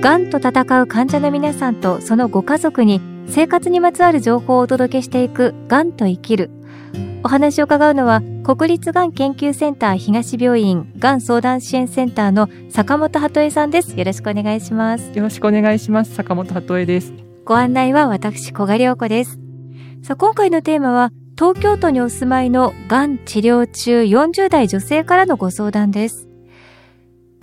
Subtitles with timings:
[0.00, 6.50] がんと戦う患者の皆さんとそのご家族に生活にまつわる情報をお届けしていくがんと生きる。
[7.22, 13.94] お話を伺うのは国立がん研究センター東病院がん相談支援センターの坂本鳩恵さんです。
[13.94, 15.12] よろしくお願いします。
[15.12, 16.14] よろしくお願いします。
[16.14, 17.12] 坂本鳩恵です。
[17.44, 19.38] ご案内は私小賀良子です。
[20.02, 26.29] さあ今回のテーマは東京都にお住まいのがん治療中40代女性からのご相談です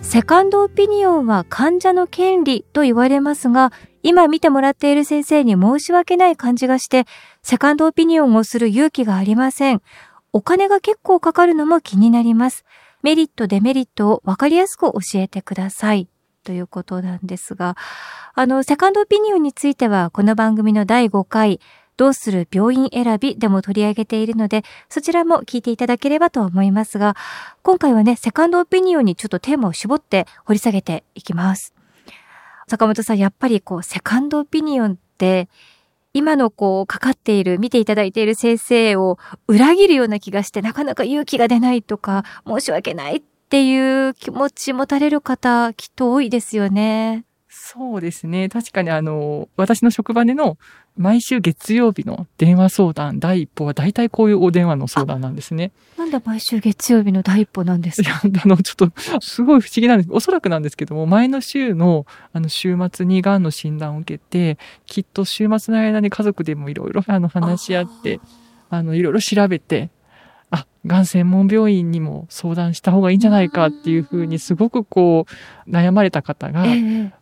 [0.00, 7.04] セカンドオピニオンは患者の権利と言われますが、今見てもらっている先生に申し訳ない感じがして、
[7.42, 9.82] セカンドオピニオンをする勇気がありません。
[10.32, 12.64] お金が結構かかるのも気になります。
[13.02, 16.08] メリット、デメリットを分かりやすく教えてください。
[16.44, 17.76] ということなんですが、
[18.34, 21.60] あの、セカンドオピニオンについては、この番組の第5回、
[21.98, 27.16] どうする病院選びでも取り上げているので、そちらも聞いていただければと思いますが、
[27.62, 31.74] 今回はね、セカンドオピニオンにちょっとテーマを絞って掘り下げていきます。
[32.68, 35.48] 坂本さん、やっぱりこう、セカンドオピニオンって、
[36.14, 47.24] 今のこう、かかっている、見ていただいている先生を裏切るような気がして、なかなか勇気が出ないとか、申し訳ないっていう気持ち持たれる方、きっと多いですよね。
[47.50, 48.48] そうですね。
[48.48, 50.58] 確かにあの、私の職場での
[50.96, 55.72] 毎週月曜日の電話相談第一歩は大体こういうお電話の相談なんですね。
[55.96, 58.10] なんで毎週月曜日の第一歩なんですか？
[58.28, 60.10] いや、あの、ちょっと、すごい不思議なんです。
[60.12, 68.20] おそらくなんですけども、前の週の、あの、週末に癌の診断を受けて、きっと週末の間に家族でもいろいろ、あの、話し合って、
[68.68, 69.90] あの、いろいろ調べて、
[70.50, 75.26] あ、がん専門病院にも相談した方がいいんじゃないかっていうふうにすごくこ
[75.66, 76.64] う悩まれた方が、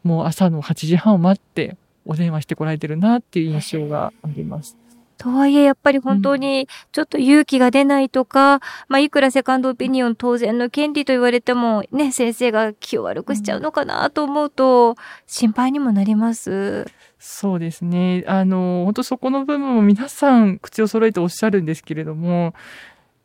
[0.02, 4.76] もう朝の8時半を待ってお電話してこられてるなっていう印象があります。
[5.18, 16.86] とはいえ、やっぱり本当にちょっと勇気が出ないとか、うん、まあ、いくらセカンドオピニオン当然の権利と言われても、ね、先生が気を悪くしちゃうのかなと思うと、心配にもなります。
[17.18, 18.24] そうですね。
[18.26, 22.54] あの、本当そこの部分も皆さん口を揃えておっしゃるんですけれども、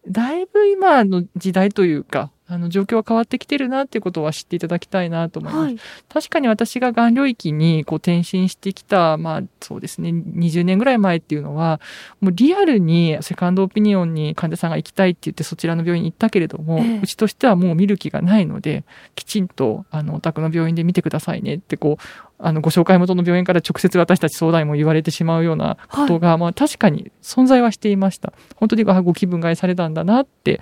[0.08, 5.66] だいぶ今の時代というか、あの、状況は変わってきてるなっていうことは知っていただきたいなと思います。
[5.66, 5.78] はい、
[6.10, 11.80] 確かに私ががん領域にこう転身してきた、まあそうですね、20年ぐらい前っていうのは、
[12.20, 18.84] もうリアルにセカンドオピニオンに患者さんが行きたいって言ってそちらの病院に行ったけれども、えうちとしてはもう見る気がないので、
[19.16, 22.04] きちんと、あの、お宅の病院で見てくださいねってこう、
[22.38, 28.34] あの、ご紹介元の病院から直接私たち相談員も言われてしまうようなことが、はい、まあ確かに存在はしていました。
[28.56, 30.60] 本当にご気分がえされたんだなって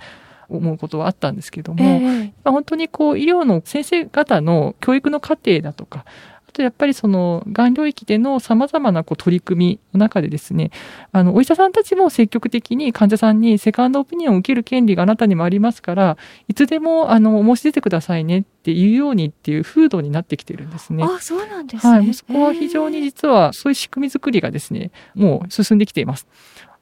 [0.50, 6.04] 思うことはあったんですけども、えー、本当にこう医療の先生方の教育の過程だとか
[6.50, 10.72] あとやっぱりその、がん領域での様々なこう取り組みの中でですね、
[11.12, 16.16] あの、お医者さんたちも積極的に患者さんにセカンドオピニオンを受ける権利があなたにもありますから、
[16.48, 21.04] いつでも、あの、申し出てくださいねっていうようにっていう風土になってきてるんですね。
[21.04, 21.92] あ、そうなんですね。
[21.92, 22.14] はい。
[22.14, 26.26] そこは非常に実は、そういう仕組み作りがですね、もう進んできています。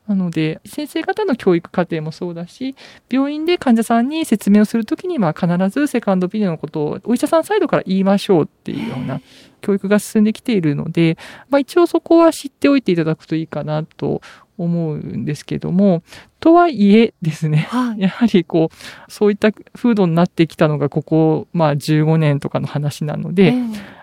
[0.09, 2.75] なので、先生方の教育過程もそうだし、
[3.11, 9.21] 病院で患者さんに説明をするときには必ずセカンドオピニオンのことをお医者さんサイドから言いましょうっていうような
[9.61, 11.19] 教育が進んできているので、
[11.51, 14.23] まあ一応そこは知っておいていただくといいかなと
[14.57, 16.03] 思うんですけども、
[16.41, 23.55] とはいえですね、はい、やはりこう、そういった風土になってきたのがここ、まあ15年とかの話なので、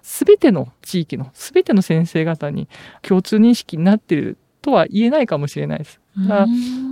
[0.01, 2.67] す、べ、ての地域の、すべての先生方に
[3.01, 5.99] 共通認識になっているとは言えないかもしれないです。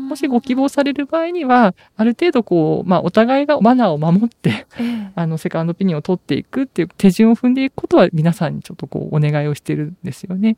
[0.07, 10.57] もしご希望される場合には、ある程度こう、まあ、お互いがマナーを守って、ええ、 あの、セカンドオピニオンを取っていくっていう手順を踏んでいくことは皆さんにちょっとこう、お願いをしてるんですよね。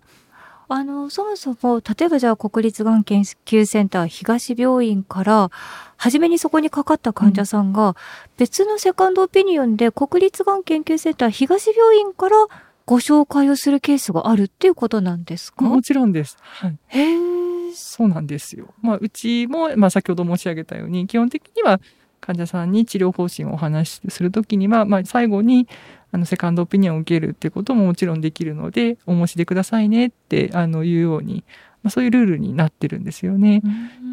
[0.68, 5.52] あの、そもそも、例えばじゃあ国立がん研究センター東病院から、
[5.96, 7.96] 初めにそこにかかった患者さんが、
[8.38, 12.36] 別のセカンドオピニオンで国立がん研究センター東病院から
[12.86, 15.66] ご紹介をするケースがあるっていうことなんですか？
[15.66, 16.38] もちろんです。
[16.42, 16.78] はい。
[16.88, 18.74] へそうなんですよ。
[18.82, 21.82] まあ、うちも、まあ、先ほど申し上げたように、基本的には
[22.22, 25.68] 患者さんに治療方針をお話しするときには、まあ、最後に、
[26.12, 31.44] あの、セカンドオピニオンを受けるっていうことももちろんできるので、お申し出くださいねって、あの、言うように、
[31.86, 33.62] まあ、そういうルールになってるんですよね。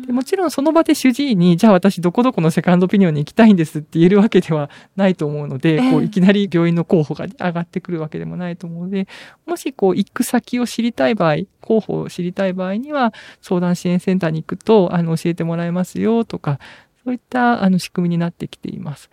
[0.06, 9.08] でもちろんその場で主治医に、じゃあ私どこどこのセカンドオピニオンに行きたいんですって言えるわけではないと思うので、えー、こういきなり病院の候補が上がってくるわけでもないと思うので、
[9.46, 16.58] もしこう行く先を知りたい場合、候補を知りたい場合には、相談支援センターに行くと、あの、教えてもらえますよとか、
[17.04, 19.08] そういったあの仕組みになってきています。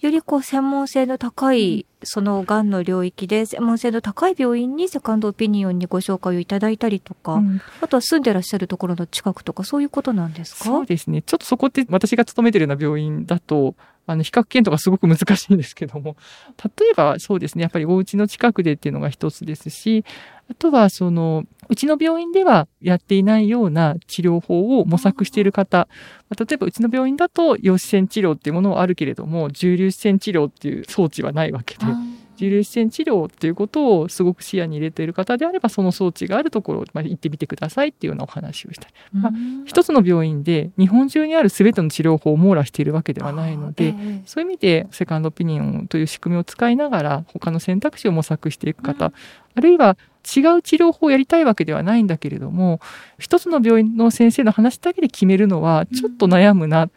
[0.00, 10.64] よりこう専門性の高い、そのがんの領域で専門性の高い病院にセカンドオピニオンにご紹介をいただいたりとか、うん、あとは住んでらっしゃるところの近くとかそういうことなんですか？
[10.64, 11.22] そうですね。
[11.22, 16.16] ちょっとそこって私が勤めてるような病院だと、あの、比較検討がすごく難しいんですけども、
[16.78, 20.04] 例えばそうですね、やっぱりお家の近くでっていうのが一つですし、
[20.52, 25.88] あとは、その、うちの病院ではやっていないような治療法を模索している方、
[26.38, 31.86] 例えばうちの病院だと、陽子線治療っていうものはあるけれども、重粒子線治療っていう装置はないわけで、
[32.36, 38.88] 重粒子線治療っていうことをすごく視野に入れている方であれば、その装置があるところまで行ってみてくださいっていうようなお話をした。
[38.88, 38.94] り。
[39.14, 39.32] まあ、
[39.64, 43.94] 一つの病院で日本中にある全ての治療法を網羅しているわけではないので、
[44.26, 49.12] そういう意味でセカンドオピニオンという仕組みを使いながら他の選択肢を模索していく方、
[49.54, 52.80] あるいは違う治療法をやりたいわけではないんだけれども、
[53.18, 56.88] 一つの病院の先生の話だけで決めるのはちょっと悩むな。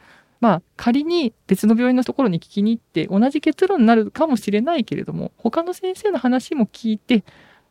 [0.41, 7.23] まあ、仮に別の病院のところに聞きに行って同じ結論になるかもしれないけれども、他の先生の話も聞いて、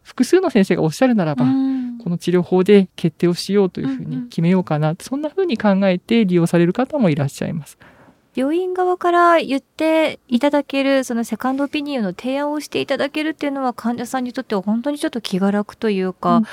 [0.02, 1.44] 複数の先生がおっしゃるならば、
[2.02, 7.78] この治療法で決定をしようというふうに決めようかな、そんなふうに考えて利用される方もいらっしゃいます。
[8.34, 16.44] 病院側から言っていただける、そのセカンドオピニオンの提案をしていただけるっていうのは患者さんにとっては本当にちょっと気が楽というか、うん、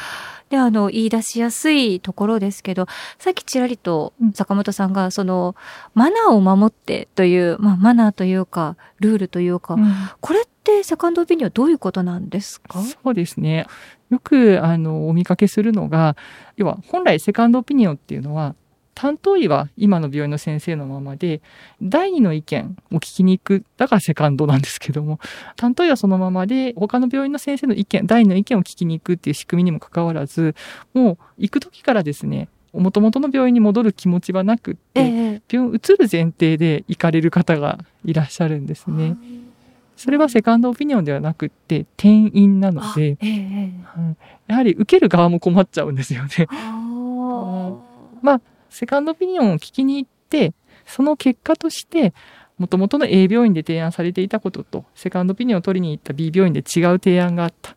[0.50, 2.86] で、あの、言い出しやすいところですけど、
[3.18, 5.56] さっきちらりと坂本さんが、その、
[5.94, 12.80] マナーを守ってという、まあ、マナーというか、ルールというか、うん、これってセカンドオピニオンどういうことなんですか？
[12.82, 13.66] そうですね。
[14.12, 16.16] よく、あの、お見かけするのが、
[16.58, 18.56] 要は、本来セカンドオピニオンっていうのは、
[18.94, 21.42] 担当医は今の病院の先生のままで、
[21.82, 23.64] 第二の意見を聞きに行く。
[23.78, 25.20] だからセカンドなんですけども、
[25.56, 30.56] 担当医はそのままで、他の病院の先生の意見、第二の意見を聞きに行くっていう仕組みにもかかわらず、
[30.94, 39.18] もう行く時からですね、もともとの病院に戻る気持ちはなくって、ええ、病院移る前提で行かれる方がいらっしゃるんですね。
[39.98, 43.72] それはセカンドオピニオンではなくって転院なので、ええ、
[44.48, 46.48] やはり受ける側も困っちゃうんですよね。
[48.22, 48.42] まあ
[48.72, 50.54] セカンドオピニオンを聞きに行って、
[50.88, 52.14] その結果として、
[52.58, 57.76] もともとの A 病院で提案されていたことと、セカンドオピニオンを取りに行った B 病院で違う提案があった。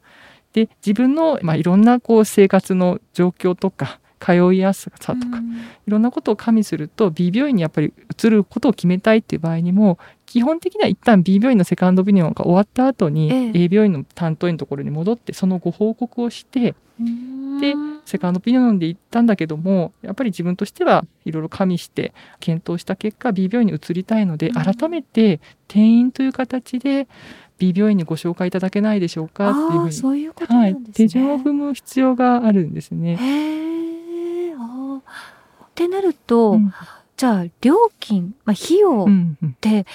[0.53, 5.43] で、自分の、まあ、いろんなこう生活の状況とか、通いやすさとか、
[5.87, 16.75] いろんなことを加味すると B 病院にやっぱり移ることを決めたいっていう場合にも基本的には一旦 B 病院のセカンドオピニオンが終わった後に A 病院の担当医のところに戻ってそのご報告をして
[17.61, 17.75] で
[18.05, 27.09] セカンドオピニオンで行ったんだけどもやっぱり自分としてはいろいろ加味して検討した結果 B 病院に移りたいので改めて転院という形で
[27.59, 33.15] B 病院にご紹介いただけないでしょうかっていうふうにそういうこと、ね、はい、手順を踏む必要があるんですね。
[33.15, 33.21] っ
[35.75, 36.73] てなると、うん、
[37.17, 39.09] じゃあ料金、まあ、費用っ
[39.61, 39.87] て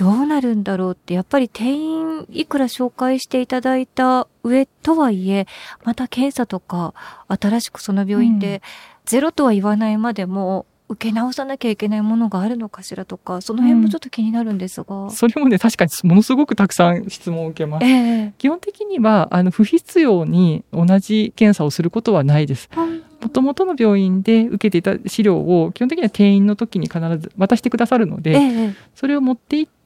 [0.00, 5.46] どうなるんだろうって、やっぱり定員いくら紹介していただいた上とはいえ、
[5.84, 6.94] また検査とか
[7.28, 8.62] 新しくその病院で
[9.04, 14.96] ゼロとは言わないまでも、受け直さなきゃいけないものがあるのかしらとか、その辺もちょっと気になるんですが。
[14.96, 17.84] うん、それもね、確かにものすごくたくさん質問を受けます。
[17.84, 22.70] えー、基本的には、あの、不必要に同じ検査をすることはないです。
[23.22, 29.79] もともとの病院で受けていた資料を基本的には転院の時に必ず渡してくださるので、えー、それを持って行って、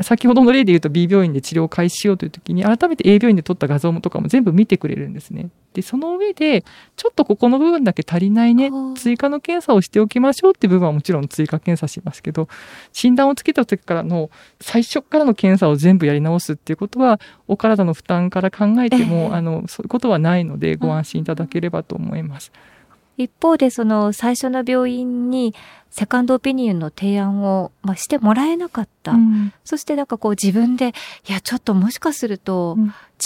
[0.00, 5.50] 先ほどの例で言うと B 病院で治療を開始しようという時に改めて A 病院で撮った画像とかも全部見てくれるんですね。
[5.74, 6.64] で、その上で、
[6.96, 12.48] ちょっとここの部分だけ足りないね、追加の検査をしておきましょうっていう部分はもちろん追加検査しますけど、
[12.94, 14.30] 診断をつけた時からの
[14.60, 22.50] 最初からの検査を全部やり直すっていうことは、お体の負担から考えても、えー、あの、そういうことはないのでご安心いただければと思います。
[23.16, 25.54] 一方でその最初の病院に
[25.90, 30.94] セカンドオピニオンの提案を、まあ、してもらえなかった、うん、そしてなんかこう自分で
[31.28, 32.78] いやちょっともしかすると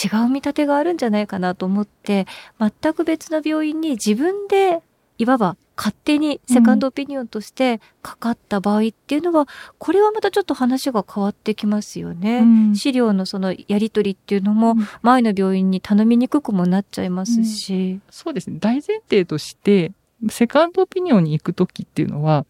[0.05, 2.27] 違う見立てがあるんじゃないかなと思って、
[2.59, 4.83] 全く別の病院に自分で
[5.19, 9.47] いわば勝手にセカンドオピニオンとしてかかった場合っていうのは、うん、
[9.79, 12.39] これはまたちょっと話が変わってきますよね。
[12.39, 17.75] うん、資料のそのやり取りっていうのも前の病院に頼みにくくもなっちゃいますし。
[17.75, 18.59] うん、そうですね。
[18.59, 19.93] 大前提として、
[20.31, 22.47] セカンドオピニオンに行く時っていうのは、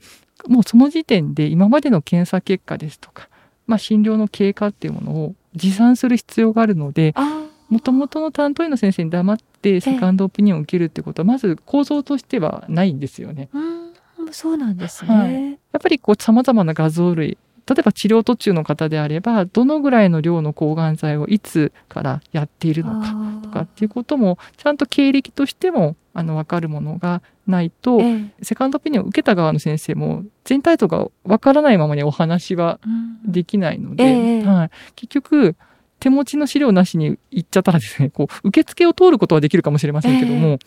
[0.47, 3.29] もうその時点で今までの検査結果ですとか、
[3.67, 7.15] まあ診療の経過っていうものを持参する必要があるので、
[7.69, 13.49] もともとの担当医の先生に黙ってセカンドオピニオンを受けるってことは、まず構造としてはないんですよね。
[14.33, 15.15] そうなんですね。
[15.15, 32.79] はい、やっぱりこう様々な画像類、例えば治療途中の方であれば、どのぐらいの量の抗がん剤をいつからやっているのかとかっていうことも、ちゃんと経歴としても、あの、わかるものがないと、ええ、セカンドオピニオンを受けた側の先生も、全体像がわからないままにお話は
[33.25, 35.57] できないので、え、はい、結局、
[35.99, 40.59] 手持ちの資料なしに行っちゃったらですね、こう、受付を通ることはできるかもしれませんけども、えー、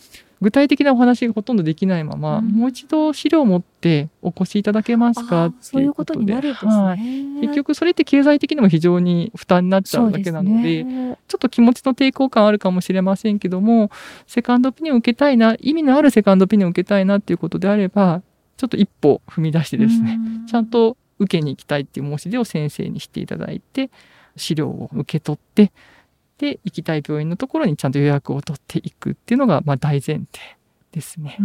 [0.41, 6.33] 具体的なお話がほとんどできないまま、うん、もう一度資料を持ってお越しいただけますかっていうことで。
[6.33, 6.99] そういうことですね、はい。
[7.41, 13.91] 結局それって経済的にも非常に負担になっちゃうだけなので、ね、ちょっと気持ちの抵抗感あるかもしれませんけども、
[14.25, 18.23] セカンドオピニオンを受けたいな、意味のあるセカンドオピニオンを受けたいなっていうことであれば、
[18.57, 20.19] ちょっと一歩踏み出してですね、
[20.49, 23.89] ちゃんと受けに行きたいっていう申し出を先生にしていただいて、
[24.39, 25.71] 資料を受け取って、
[26.39, 30.27] で、行きたい病院のところにちゃんと予約を取っていくっていうのが、まあ大前提
[30.91, 31.37] ですね。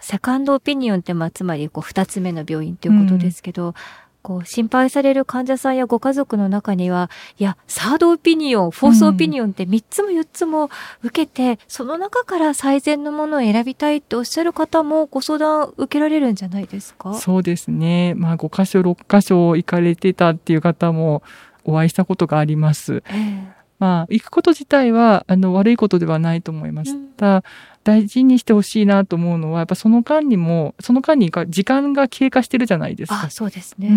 [0.00, 3.74] セカンドオピニオンって、まあ、つまり、こう、二つ目の病院ということですけど、うん、
[4.22, 10.70] こう、心配される患者さんやご家族の中には、いや、サードオピニオン、フォースオピニオンって三つも四つも
[11.02, 17.14] 受けて、うん、その中から最善のものを選びたいっておっしゃる方もご相談受けられるんじゃないですか？
[17.14, 18.14] そうですね。
[18.14, 21.24] まあ、5箇所、6箇所行かれてたっていう方も、
[21.68, 23.02] お会いしたことがあります。
[23.08, 23.46] えー、
[23.78, 26.92] まあ、行くこと自体は、あの、悪いことではないと思います。
[26.92, 27.44] うん、ただ、
[27.84, 33.24] 大事にしてほしいなと思うのは、やっぱその間にも、その間に時間が経過してるじゃないですか。
[33.24, 33.88] あ、そうですね。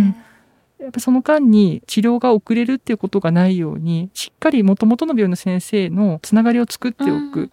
[0.79, 7.39] うん、やっぱその間に治療が遅れるっていうことがないように、しっかり元々の病院の先生のつながりを作っておく。
[7.39, 7.51] うん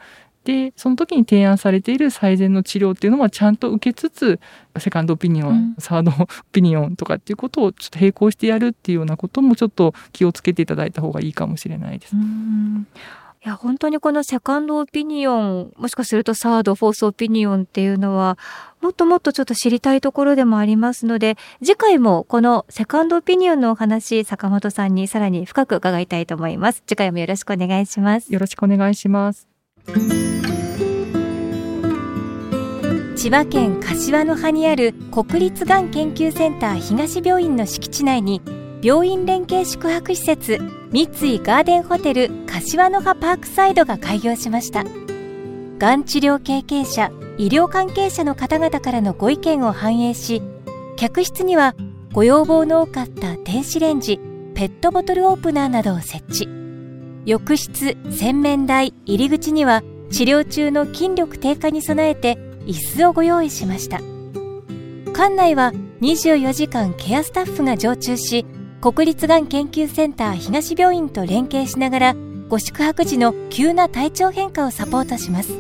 [0.49, 4.41] で、その時に提案されている最善の治療っていうのはちゃんと受けつつ、
[4.79, 12.17] セカンドオピニオン、うん、サードオピニオンとかっていうことをちょっと並行してやるっていうようなこともちょっと気をつけていただいた方がいいかもしれないです。
[12.17, 12.19] い
[13.47, 18.39] や、本当にこのセカンドオピニオン、もしかするとサード、フォースオピニオンっていうのは、
[18.81, 26.83] もっともっとちょっと知りたいところでもありますので、次回もこのセカンドオピニオンのお話、坂本さんにさらに深く伺いたいと思います。
[26.87, 28.33] 次回もよろしくお願いします。
[28.33, 29.58] よろしくお願いします。
[33.17, 38.43] 千葉県柏の葉にある国立がん研究センター東病院の敷地内に
[38.83, 40.59] 病院連携宿泊施設
[40.93, 44.85] 三井ガーデンホテル柏の葉パークサイドが開業しました。
[45.79, 50.43] がん治療経験者医療関係者の方々からのご意見を反映し
[50.97, 51.75] 客室には
[52.13, 54.19] ご要望の多かった電子レンジ
[54.55, 56.58] ペットボトルオープナーなどを設置。
[57.29, 63.99] 浴室洗面台入り口には治療中の筋力低下に備えて椅子をご用意しました。
[65.13, 68.47] 館内は24時間ケアスタッフが常駐し
[68.81, 72.17] 国立がん研究センター東病院と連携しながら
[72.49, 75.53] ご宿泊時の急な体調変化をサポートします。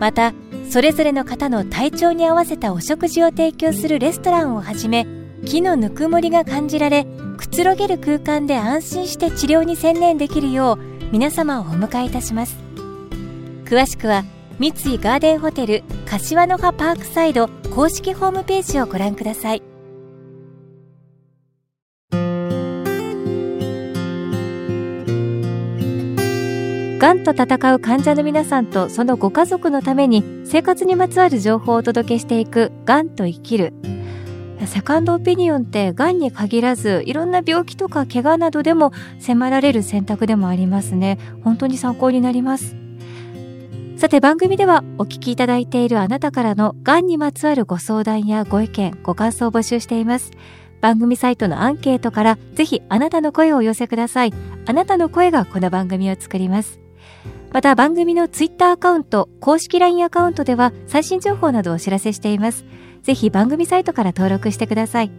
[0.00, 0.34] また
[0.70, 5.06] それぞれの方の体調に合わせたお食事を提供するレストランをはじめ
[5.46, 7.06] 木のぬくもりが感じられ
[7.38, 10.78] くつろげる空間で安心して治療に専念できるよう
[11.12, 12.56] 皆様をお迎えいたします。
[13.64, 14.24] 詳しくは
[14.58, 19.62] 三井ガーデンホテル柏の葉パークサイド公式ホームページをご覧ください。
[26.98, 33.72] がんと闘う患者の皆さんとそのご家族のために生活にまつわる情報をお届けしていくがんと生きる
[34.66, 42.76] セカンドオピニオンってがんに限らずいろんな病気とか怪我などでも迫られる選択でもありますね本当に参考になります
[43.98, 50.30] さて番組ではお聞きいただいているあなたからのがんにまつわるご相談やご意見、ご感想を募集しています。
[50.80, 54.32] 番組サイトのアンケートからぜひあなたの声をお寄せください。
[54.66, 56.78] あなたの声がこの番組を作ります。
[57.52, 62.64] また番組のツイッターアカウント、公式 LINE アカウントでは最新情報などをお知らせしています。
[63.02, 65.10] ぜひ番組サイトから登録してください。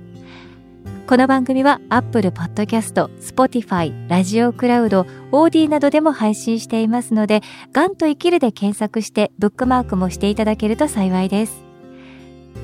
[1.08, 7.42] この番組は Apple Podcast、Spotify、ラジオクラウド、オーディなどでも配信していますので、
[7.74, 11.64] がんと生きるで検索してブックマークもしていただけると幸いです。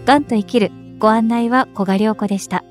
[0.05, 2.64] がんと生きるご案内は小賀良子でした。